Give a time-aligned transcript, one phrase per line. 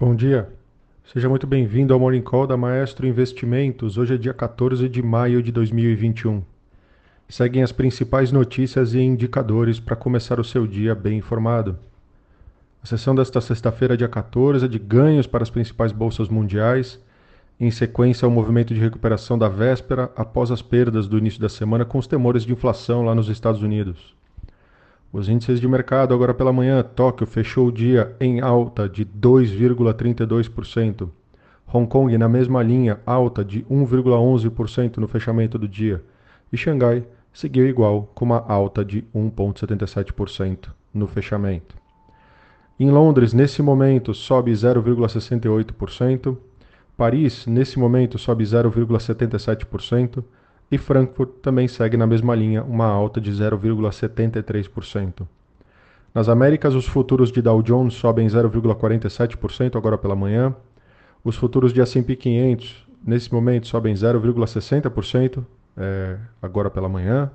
[0.00, 0.48] Bom dia.
[1.12, 3.98] Seja muito bem-vindo ao Morning Call da Maestro Investimentos.
[3.98, 6.42] Hoje é dia 14 de maio de 2021.
[7.28, 11.78] Seguem as principais notícias e indicadores para começar o seu dia bem informado.
[12.82, 16.98] A sessão desta sexta-feira, dia 14, é de ganhos para as principais bolsas mundiais,
[17.60, 21.84] em sequência ao movimento de recuperação da véspera após as perdas do início da semana
[21.84, 24.18] com os temores de inflação lá nos Estados Unidos.
[25.12, 31.08] Os índices de mercado agora pela manhã, Tóquio fechou o dia em alta de 2,32%.
[31.72, 36.02] Hong Kong na mesma linha, alta de 1,11% no fechamento do dia.
[36.52, 41.74] E Xangai seguiu igual, com uma alta de 1,77% no fechamento.
[42.78, 46.36] Em Londres, nesse momento, sobe 0,68%.
[46.96, 50.22] Paris, nesse momento, sobe 0,77%.
[50.70, 55.26] E Frankfurt também segue na mesma linha, uma alta de 0,73%.
[56.14, 60.54] Nas Américas, os futuros de Dow Jones sobem 0,47% agora pela manhã.
[61.24, 65.44] Os futuros de S&P 500, nesse momento, sobem 0,60%
[65.76, 67.30] é, agora pela manhã.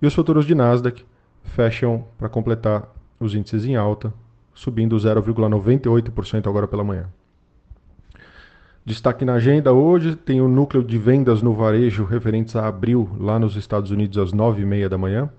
[0.00, 1.04] E os futuros de Nasdaq
[1.42, 4.12] fecham para completar os índices em alta,
[4.52, 7.06] subindo 0,98% agora pela manhã.
[8.86, 13.38] Destaque na agenda hoje tem o núcleo de vendas no varejo referentes a abril lá
[13.38, 15.30] nos Estados Unidos às 9h30 da manhã.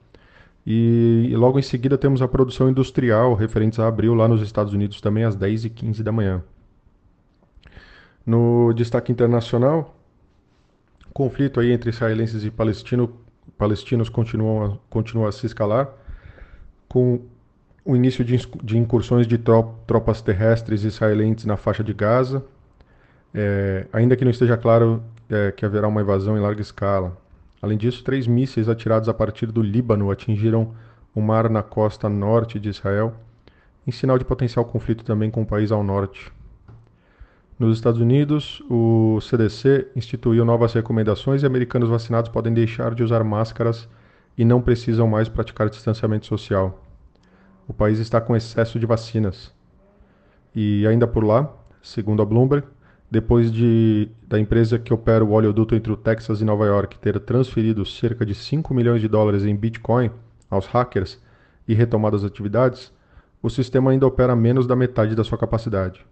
[0.65, 4.99] E logo em seguida temos a produção industrial referentes a abril lá nos Estados Unidos
[4.99, 6.43] também às 10h15 da manhã.
[8.25, 9.95] No destaque internacional,
[11.13, 13.13] conflito aí entre israelenses e palestino,
[13.59, 15.87] palestinos continua, continua a se escalar,
[16.89, 17.21] com
[17.85, 22.43] o início de, de incursões de tropas terrestres israelenses na faixa de Gaza,
[23.35, 27.17] é, ainda que não esteja claro é, que haverá uma invasão em larga escala.
[27.61, 30.73] Além disso, três mísseis atirados a partir do Líbano atingiram
[31.13, 33.13] o mar na costa norte de Israel,
[33.85, 36.31] em sinal de potencial conflito também com o país ao norte.
[37.59, 43.23] Nos Estados Unidos, o CDC instituiu novas recomendações e americanos vacinados podem deixar de usar
[43.23, 43.87] máscaras
[44.37, 46.83] e não precisam mais praticar distanciamento social.
[47.67, 49.53] O país está com excesso de vacinas.
[50.53, 51.49] E ainda por lá,
[51.81, 52.67] segundo a Bloomberg,
[53.09, 57.19] depois de da empresa que opera o oleoduto entre o Texas e Nova York ter
[57.19, 60.11] transferido cerca de 5 milhões de dólares em Bitcoin
[60.49, 61.21] aos hackers
[61.67, 62.91] e retomado as atividades,
[63.41, 66.05] o sistema ainda opera menos da metade da sua capacidade.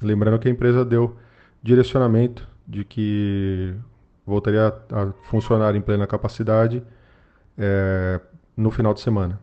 [0.00, 1.16] Lembrando que a empresa deu
[1.62, 3.74] direcionamento de que
[4.26, 6.82] voltaria a funcionar em plena capacidade
[7.58, 8.20] é,
[8.56, 9.38] no final de semana.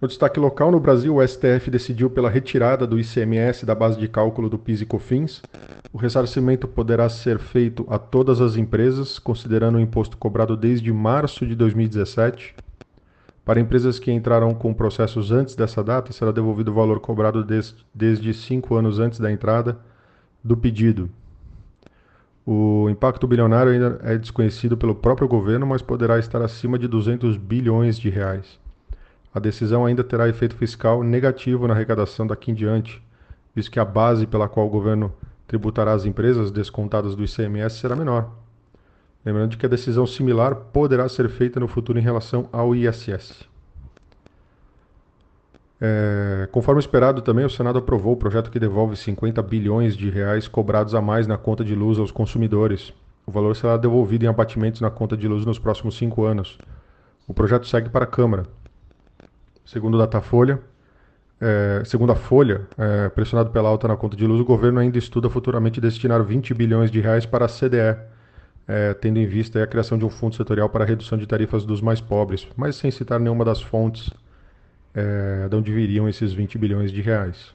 [0.00, 4.08] No destaque local, no Brasil, o STF decidiu pela retirada do ICMS da base de
[4.08, 5.40] cálculo do PIS e COFINS.
[5.92, 11.46] O ressarcimento poderá ser feito a todas as empresas, considerando o imposto cobrado desde março
[11.46, 12.54] de 2017.
[13.44, 17.74] Para empresas que entraram com processos antes dessa data, será devolvido o valor cobrado des
[17.94, 19.78] desde cinco anos antes da entrada
[20.42, 21.08] do pedido.
[22.44, 27.36] O impacto bilionário ainda é desconhecido pelo próprio governo, mas poderá estar acima de 200
[27.36, 28.63] bilhões de reais.
[29.34, 33.02] A decisão ainda terá efeito fiscal negativo na arrecadação daqui em diante,
[33.52, 35.12] visto que a base pela qual o governo
[35.46, 38.30] tributará as empresas descontadas do ICMS será menor.
[39.24, 43.48] Lembrando que a decisão similar poderá ser feita no futuro em relação ao ISS.
[45.80, 50.46] É, conforme esperado também, o Senado aprovou o projeto que devolve 50 bilhões de reais
[50.46, 52.92] cobrados a mais na conta de luz aos consumidores.
[53.26, 56.56] O valor será devolvido em abatimentos na conta de luz nos próximos cinco anos.
[57.26, 58.44] O projeto segue para a Câmara.
[59.64, 60.60] Segundo Datafolha,
[61.40, 64.98] é, segundo a Folha, é, pressionado pela alta na conta de luz, o governo ainda
[64.98, 67.98] estuda futuramente destinar 20 bilhões de reais para a CDE,
[68.68, 71.64] é, tendo em vista a criação de um fundo setorial para a redução de tarifas
[71.64, 74.10] dos mais pobres, mas sem citar nenhuma das fontes
[74.94, 77.54] é, de onde viriam esses 20 bilhões de reais.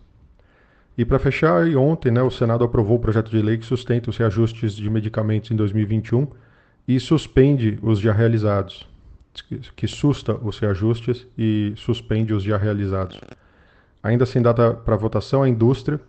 [0.97, 4.17] E para fechar, ontem né, o Senado aprovou o projeto de lei que sustenta os
[4.17, 6.27] reajustes de medicamentos em 2021
[6.87, 8.88] e suspende os já realizados
[9.41, 13.19] que susta os reajustes e suspende os já realizados.
[14.01, 15.99] Ainda sem data para votação, a indústria,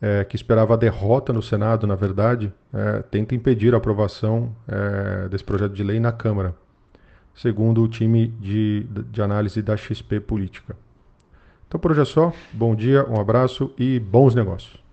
[0.00, 5.28] é, que esperava a derrota no Senado, na verdade, é, tenta impedir a aprovação é,
[5.28, 6.54] desse projeto de lei na Câmara,
[7.34, 10.76] segundo o time de, de análise da XP Política.
[11.66, 12.32] Então por hoje é só.
[12.52, 14.87] Bom dia, um abraço e bons negócios.